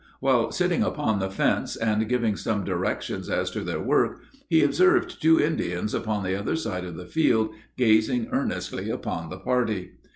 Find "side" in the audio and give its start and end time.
6.55-6.85